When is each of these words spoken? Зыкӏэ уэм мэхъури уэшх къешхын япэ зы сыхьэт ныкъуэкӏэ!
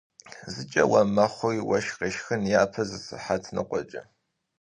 Зыкӏэ 0.53 0.83
уэм 0.91 1.09
мэхъури 1.15 1.61
уэшх 1.67 1.93
къешхын 1.99 2.41
япэ 2.61 2.81
зы 2.89 2.97
сыхьэт 3.05 3.43
ныкъуэкӏэ! 3.55 4.01